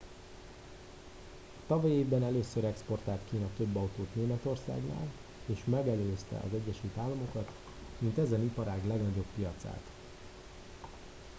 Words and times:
a 1.63 1.67
tavalyi 1.67 1.93
évben 1.93 2.23
először 2.23 2.63
exportált 2.63 3.21
kína 3.29 3.47
több 3.57 3.75
autót 3.75 4.15
németországnál 4.15 5.11
és 5.45 5.59
megelőzte 5.65 6.35
az 6.35 6.53
egyesült 6.53 6.97
államokat 6.97 7.51
mint 7.97 8.17
ezen 8.17 8.43
iparág 8.43 8.85
legnagyobb 8.87 9.25
piacát 9.35 9.81